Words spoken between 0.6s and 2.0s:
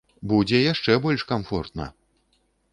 яшчэ больш камфортна!